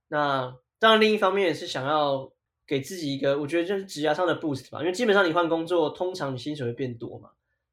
[0.09, 2.33] 那当然另一方面也是想要。
[2.64, 7.31] 给自己一个，我觉得就是职业上的 boost 吧，因为基本上你换工作，通常你薪水会变多嘛，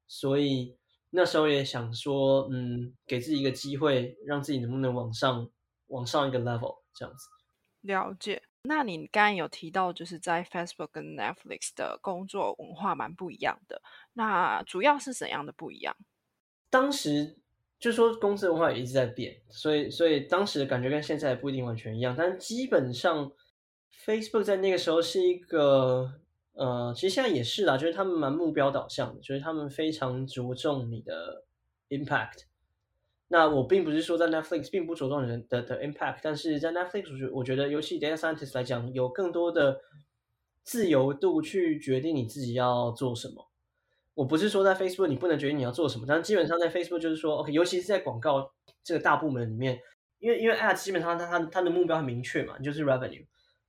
[0.08, 0.76] 所以
[1.12, 5.48] 那时候也想说，嗯，给自己一个机会，让自己能不能往上，
[5.88, 7.28] 往上一个 level 这样子。
[7.82, 8.42] 了解。
[8.64, 13.82] 那你刚刚有提到，就是在 Facebook 跟 Netflix 的工作文化蛮不一样的，
[14.14, 15.96] 那主要是怎样的不一样？
[16.70, 17.38] 当时
[17.80, 23.32] 就说公司文化也一直在变，所以所以当时的感觉跟现在不一定完全一样，但基本上。
[24.06, 26.22] Facebook 在那个时候是一个，
[26.54, 31.44] 呃，其实现在也是啦，就是他们蛮目标导向的，就是他们非常着重你的
[31.90, 32.46] impact。
[33.32, 39.80] 那我并不是说在 Netflix 并不着重人的的 impact，但是在 Netflix 我觉我觉得，尤其 data scientist 来讲，有更多的
[40.64, 43.50] 自由度去决定你自己要做什么。
[44.16, 48.52] 我不是说在 Facebook 你不能决定你要做什么，但基本上在 Facebook 就是说，OK，尤其是在广告
[48.84, 49.80] 这个大部门里面，
[50.18, 53.26] 因为因为 ad 基本上它它它的目标很明确嘛，就是 revenue。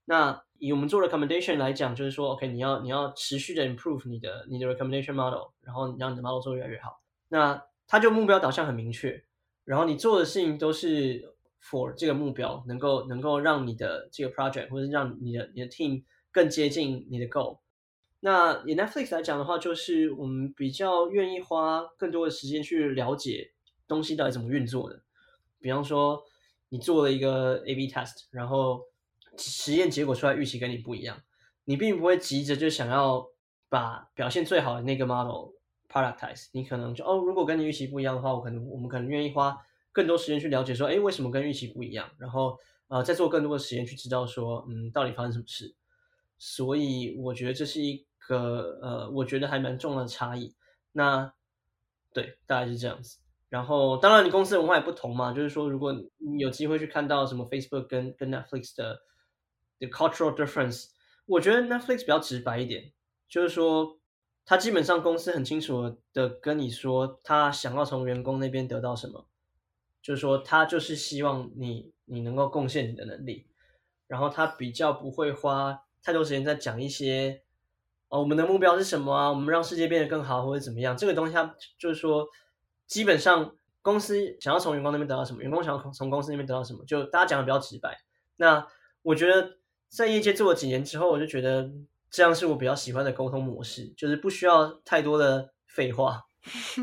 [0.06, 7.00] 那以我们做 recommendation 来讲，就是说，OK，你要你要持续的 improve 你的你的 recommendation model，然后让你的 model 做越来越好。
[7.28, 9.22] 那它就目标导向很明确，
[9.70, 16.02] 然后你做的事情都是 for 这个目标，能够能够让你的这个 project 或者让你的你的 team
[16.32, 17.60] 更接近你的 goal。
[18.18, 23.52] 那以 Netflix 来讲的话，就是我们比较愿意花更多的时间去了解
[23.86, 25.04] 东西到底怎么运作的。
[25.60, 26.20] 比方说，
[26.70, 28.80] 你做了一个 A/B test，然后
[29.38, 31.22] 实验结果出来预期跟你不一样，
[31.64, 33.24] 你并不会急着就想要
[33.68, 35.52] 把表现最好的那个 model
[35.90, 36.48] productize。
[36.52, 39.56] 你可能就哦，如果跟你预期不一样的话，我可能我们可能愿意花
[39.92, 42.10] 更多时间去了解说，哎，为什么跟预期不一样？
[42.18, 45.74] 然后呃，再做更多的实验去知道说，嗯，到底发生什么事。
[46.38, 50.54] 所以我觉得这是一个呃，我觉得还蛮重要的差异。
[50.92, 51.32] 那
[52.12, 53.18] 对，大概是这样子。
[53.48, 59.00] 然后当然你公司的文化也不同嘛，就是说如果你有机会去看到什么 Facebook 跟跟 Netflix 的。
[59.80, 60.90] 的 cultural difference，
[61.24, 62.92] 我觉得 Netflix 比较直白一点，
[63.30, 63.98] 就是说，
[64.50, 69.28] 他基本上公司很清楚的跟你说，他想要从员工那边得到什么，
[70.02, 73.46] 就是说，他就是希望你你能够贡献你的能力，
[74.08, 77.42] 然后他比较不会花太多时间在讲一些，
[78.08, 79.28] 哦，我们的目标是什么啊？
[79.28, 80.96] 我们让世界变得更好或者怎么样？
[80.96, 82.26] 这个东西他就是说，
[82.88, 88.00] 基本上公司想要从员工那边得到什么，员工想要从公司那边得到什么，就大家讲的比较直白。
[88.34, 88.66] 那
[89.02, 89.60] 我觉得。
[89.92, 91.68] 在业界做了几年之后，我就觉得
[92.10, 96.20] 这样是我比较喜欢的沟通模式，就是不需要太多的废话，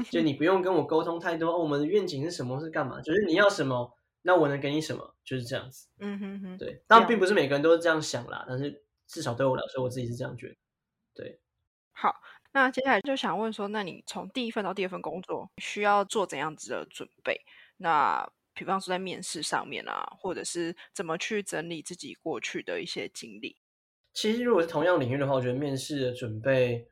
[0.09, 1.51] 就你不用跟我沟通太多。
[1.51, 2.59] 哦，我们的愿景是什么？
[2.59, 3.01] 是干嘛？
[3.01, 5.87] 就是你要什么，那我能给你什么，就是这样子。
[5.99, 6.81] 嗯哼哼，对。
[6.87, 10.55] 当然，并不是每个人都是这样想啦，但是至少对我来说，我自己是这样觉得。
[11.13, 11.39] 对。
[11.91, 12.15] 好，
[12.53, 17.41] 那接下来就想问说，那你从第一份到第二份工作，需要做怎样子的准备？
[17.77, 23.57] 那比方说在面试上面啊，或者是怎么去整理自己过去的一些经历。
[24.17, 26.87] 其实如果是同样领域的话，我觉得面试的准备，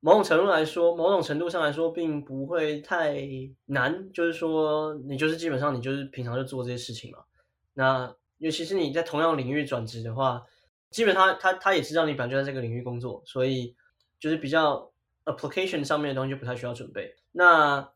[0.00, 3.26] 某种程度来说，某种程度上来说，并不会太
[3.64, 4.12] 难。
[4.12, 7.20] 就是说，你就是基本上你就是平常就做这些事情嘛。
[7.72, 10.42] 那尤其是你在同样领域转职的话，
[10.90, 13.74] 基本上他他也知道你本来就在这个领域工作，所以
[14.20, 14.92] 就是比较
[15.24, 17.16] application 上面的东西就不太需要准备。
[17.32, 17.90] 那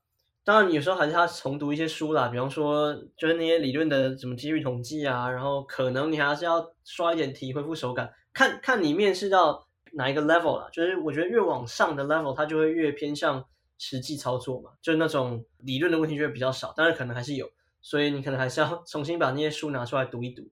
[0.44, 10.68] 当然，有时候还是要重读一些书啦，比方说就是那些理论的什么几率统计啊，然后可能你还是要刷一点题，恢复手感，看看你面试到哪一个 level 啦。
[10.72, 13.44] 就是我觉得越往上的 level，它就会越偏向
[13.78, 20.48] 实际操作嘛，就是那种理论的问题就会比较少，但是可能还是有，所以你可能还是要 重新把那些书拿出来读一读。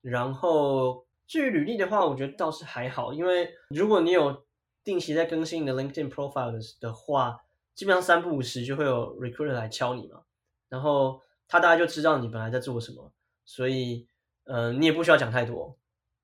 [0.00, 4.44] 然后至于履历的话，我觉得倒是还好，因为如果你有
[4.84, 7.42] 定期在更新你的 LinkedIn profiles 的话。
[7.78, 10.22] 基本上三不五时就会有 recruiter 来敲你嘛，
[10.68, 13.12] 然后他大概就知道你本来在做什么，
[13.44, 14.08] 所以
[14.46, 15.78] 呃你也不需要讲太多。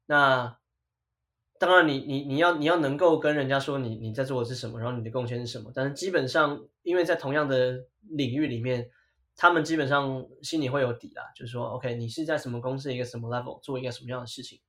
[0.07, 0.59] 那
[1.67, 5.71] 当然你你你要你要能够跟人家说你你在做的是什么，然后你的贡献是什么。
[5.75, 8.89] 但是基本上因为在同样的领域里面，
[9.37, 14.61] 他们基本上心里会有底啦，就是说 OK 你是在什么公司一个什么 level 做一个什么样的事情，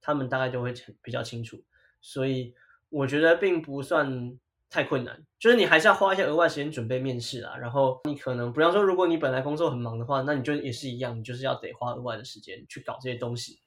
[0.00, 0.72] 他们大概就会
[1.02, 1.62] 比较清楚。
[2.00, 2.54] 所以
[2.88, 4.38] 我觉得并不算。
[4.72, 7.56] 太困难，就是你还是要花一些额外时间准备面试啊。
[7.56, 13.60] 然后你可能，比方说，如果你本来工作很忙的话，那你就也是一样，你就是要得花额外的时间去搞这些东西。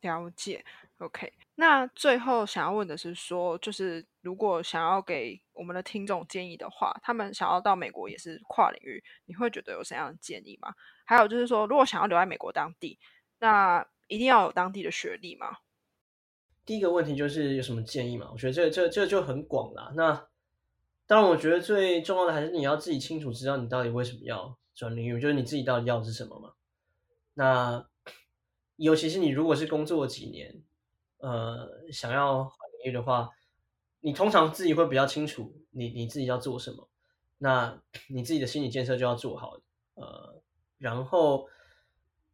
[0.00, 0.64] 了解
[1.00, 1.32] ，OK。
[1.56, 10.72] 那最后想要问的是，说就是如果想要给我们的听众建议的话，他们想要到美国也是跨领域，你会觉得有什样的建议吗？
[11.04, 12.98] 还有就是说，如果想要留在美国当地，
[13.40, 15.58] 那一定要有当地的学历吗？
[16.64, 18.30] 第一个问题就是有什么建议嘛？
[18.32, 19.92] 我觉得这这这就很广啦。
[19.94, 20.28] 那
[21.06, 26.52] 当然，我觉得最重要的还是你要自己清楚知道你到底为什么要转领域，就是你自己到底要的是什么嘛。
[27.34, 27.86] 那
[28.76, 30.62] 尤其是你如果是工作几年，
[31.20, 33.30] 呃，想要换领域的话，
[34.00, 36.88] 你通常自己会比较清楚你你自己要做什么。
[37.38, 39.58] 那你自己的心理建设就要做好，
[39.94, 40.42] 呃，
[40.78, 41.48] 然后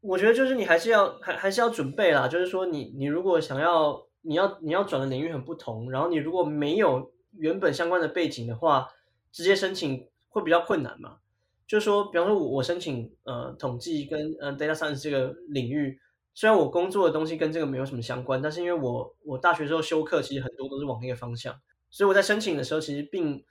[0.00, 7.12] 我觉得就是你还是要还还是要准备啦，就是说你你如果想要你要你要转的领域很不同，然后你如果没有。
[7.38, 8.88] 原本相关的背景的话，
[9.30, 11.18] 直接申请会比较困难嘛？
[11.66, 16.00] 就是说，比方说，我我申请呃统计跟呃 data science 这个领域，
[16.36, 21.58] 虽然我工作的东西跟这个没有什么相关，但是因为我我大学时候修课其实很多都是往那个方向，
[21.90, 23.42] 所以我在申请的时候其实并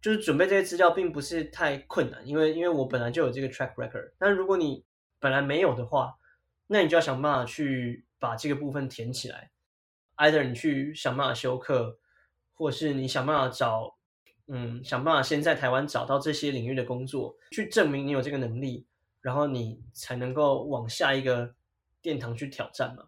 [0.00, 4.12] 就是准备这些资料并不是太困难，因为因为我本来就有这个 track record。
[4.18, 4.82] 但如果你
[5.20, 6.14] 本来没有的话，
[6.66, 9.50] 那你就要想办法去把这个部分填起来
[10.16, 11.98] ，either 你去想办法修课。
[12.56, 13.96] 或是你想办法找，
[14.46, 18.86] 嗯，想办法先在台湾找到这些领域的工作，去证明你有这个能力，
[19.20, 21.52] 然后你才能够往下一个
[22.04, 23.06] 殿堂去挑战嘛。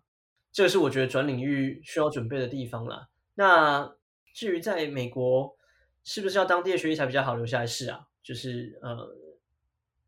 [0.51, 3.09] 这个是我觉得转领域需要准备的地方啦。
[3.35, 3.95] 那
[4.33, 5.55] 至于在美国
[6.03, 7.67] 是不是要当地的学历才比较好留下来？
[7.67, 9.15] 是啊，就是呃，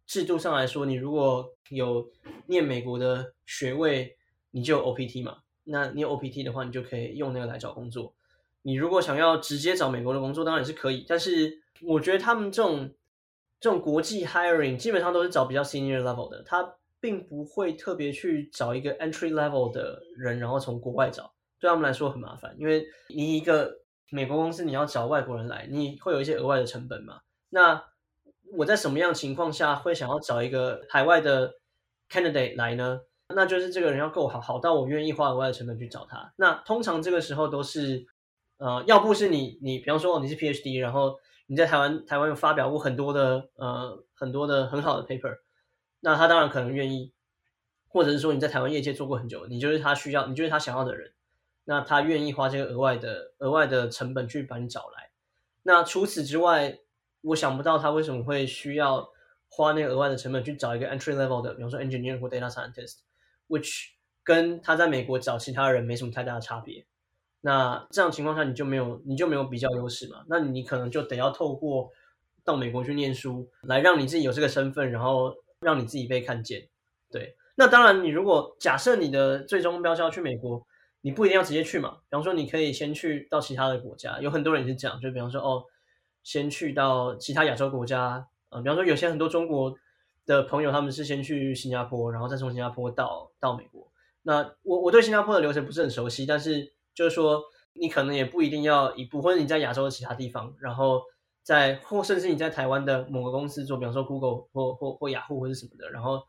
[0.07, 2.11] 制度上来说，你如果有
[2.47, 4.17] 念美国的学位，
[4.53, 5.41] 你就有 OPT 嘛。
[5.65, 8.15] 那你有 OPT 的话，你就可以用那个来找工作。
[8.63, 11.05] 你如果想要直接找美国的工作，当然也是可以。
[11.07, 12.95] 但是我觉得他们这种
[13.61, 22.55] 这种国际 hiring 基本上都是找比较 senior level 的，他并不会特别去找一个 entry level 的人，然后从国外找，对他们来说很麻烦。
[22.59, 23.81] 因为你一个
[24.11, 27.21] 美国公司，你要找外国人来，你会有一些额外的成本嘛？
[27.51, 27.85] 那
[28.57, 31.55] 我在什么样情况下会想要找一个海外的
[32.11, 33.01] candidate 来呢？
[33.35, 36.33] 那就是这个人要够好，好到我愿意花额外的成本去找他。
[36.37, 38.07] 那通常这个时候都是。
[38.61, 45.33] 呃，要不是你，你比方说你是 PhD，然后你在台湾，台湾有发表过很多的呃很多的很好的 paper，
[46.01, 47.13] 那他当然可能愿意，
[47.89, 51.13] 或者是说你在台湾业界做过很久，你就是他需要，你就是他想要的人，
[51.65, 55.11] 那他愿意花这个额外的额外的成本去把你找来。
[55.63, 56.79] 那除此之外，
[57.21, 59.11] 我想不到他为什么会需要
[59.49, 63.89] 花那个额外的成本去找一个 entry level 的，比方说 engineer 或 data scientist，which
[64.23, 66.87] 跟他在美国找其他人没什么太大的差别。
[67.41, 70.25] 那这样情况下，你就没有你就没有比较优势嘛？
[70.29, 71.91] 那你可能就得要透过
[72.45, 76.69] 到美国去念书，来让你自己有这个身份，然后让你自己被看见。
[77.11, 80.67] 对，那当然，你如果假设你的最终目标是要去美国，
[81.01, 81.99] 你不一定要直接去嘛。
[82.09, 85.65] 比方说，你可以先去到其他的国家，有很多人也是这样，就比方说，哦，
[86.23, 89.75] 先去到其他亚洲国家，呃，比方说有些很多中国
[90.27, 93.91] 的朋友，他们是先去新加坡，然后再从新加坡到到美国。
[94.23, 96.73] 那我我对新加坡的流程不是很熟悉，但是。
[96.95, 97.41] 就是说，
[97.75, 101.01] 你可能也不一定要一步，或者你在亚洲的其他地方，然后
[101.49, 106.23] 在或甚至你在台湾的某个公司做，比方说 Google 或或或雅虎或者什么的，然后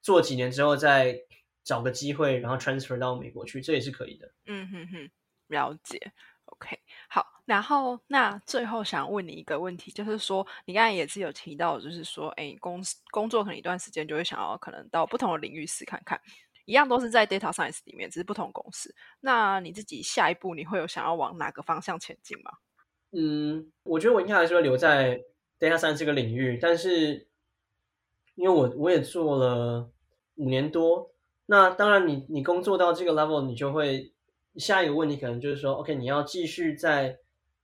[0.00, 1.18] 做几年之后再
[1.64, 4.32] 找个机会，然后 transfer 到美国去，这也是可以的。
[4.46, 5.10] 嗯哼哼，
[5.48, 6.12] 了解。
[6.44, 16.20] OK，好，然后那最后想问你一个问题，就是说你刚才也是有提到，就是说，哎，公司工作可能一段时间就会想要可能到不同的领域试看看。
[16.64, 18.94] 一样都是在 data science 里面，只是不同公司。
[19.18, 22.52] 那你自己下一步你会有想要往哪个方向前进吗？
[23.12, 25.20] 嗯，我觉得我应该还是会留在
[25.58, 27.26] data science 这个领域，但是
[28.36, 29.90] 因为我我也做了
[30.36, 31.10] 五年多，
[31.46, 34.12] 那当然你你工作到这个 level，你就会
[34.56, 37.18] 下一个问题可能就是说，OK，你要继续在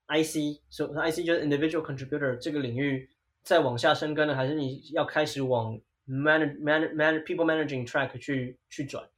[0.09, 3.09] IC，所 IC 就是 individual contributor 这个领域
[3.43, 9.09] 再往下深耕呢，还是你要开始往 manage manage manage people managing track 去去转，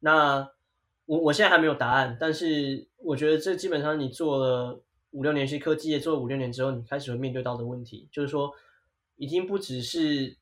[0.00, 0.50] 那
[1.06, 4.80] 我我现在还没有答案，但是我觉得这基本上你做了
[5.12, 8.52] 五六年是科技业，做了五六年之后，你开始会面对到的问题，就是说
[9.16, 10.36] 已经不只是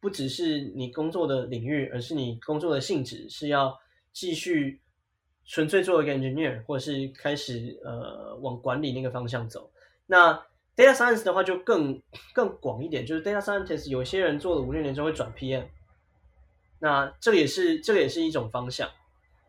[0.00, 3.78] 不只是你工作的领域，而是你工作的性质是要
[4.12, 4.80] 继续
[5.44, 9.70] 纯粹做一个 engineer，或者是开始呃往管理那个方向走，
[10.06, 10.42] 那。
[10.76, 12.02] Data science 的话就更
[12.32, 15.66] 更广一点，就是 data scientist 有些人做了五六年之后会转 PM，
[16.80, 18.90] 那这个也是这个也是一种方向，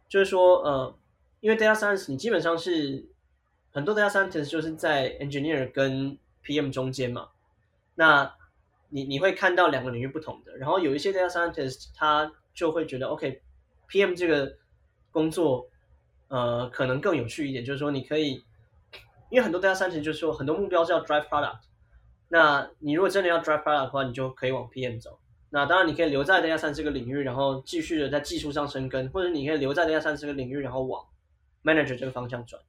[0.08, 0.96] 就是说呃，
[1.40, 3.04] 因为 data science 你基本上是
[3.76, 7.28] 很多 data scientist 就是在 engineer 跟 PM 中间嘛。
[7.96, 8.34] 那
[8.88, 14.56] 你你会看到两个领域不同的，然后有一些 data scientist 他就会觉得，OK，PM 这个
[15.12, 15.68] 工作，
[16.30, 18.46] 呃，可能更有趣一点，就是说你可以，
[19.30, 21.60] 因为很多 data scientist 就是说很多目标是要 drive product，
[22.30, 25.20] 那你如果真的要 drive product 的话，你就可以往 PM 走。
[25.50, 31.06] 那当然你可以留在 data science 这个领域，然后继续的在技术上深耕，或者你可以留在 data science 这个领域，然后往
[31.66, 32.62] manager 这个方向转。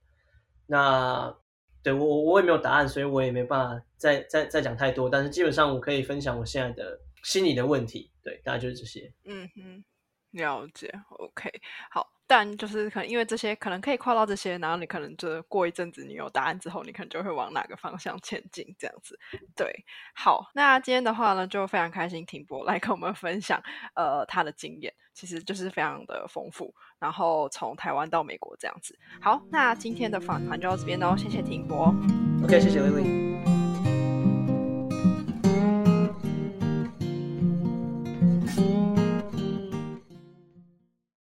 [0.66, 1.34] 那
[1.82, 5.08] 对我我也没有答案，所以我也没办法再再再讲太多。
[5.08, 9.12] 但是基本上我可以分享我现在的心理的问题，对，大概就是这些。
[9.24, 9.84] 嗯哼，
[10.32, 10.92] 了解。
[11.10, 11.50] OK，
[11.90, 12.15] 好。
[12.26, 19.18] 但就是可能因为这些可能可以跨到这些，然后你可能就过一阵子你有答案之后，你可能就会往哪个方向前进这样子。
[19.54, 23.62] 对，好，那今天的话呢，就非常开心，停播来跟我们分享
[23.94, 26.74] 呃他的经验，其实就是非常的丰富。
[26.98, 28.98] 然后从台湾到美国这样子。
[29.20, 31.94] 好，那今天的访谈就到这边喽，谢谢停播。
[32.42, 33.55] OK，谢谢 Lily。